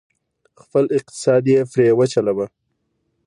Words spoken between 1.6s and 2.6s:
پرې وچلوه،